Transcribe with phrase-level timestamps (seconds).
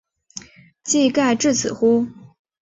[0.83, 2.07] 技盖至此乎？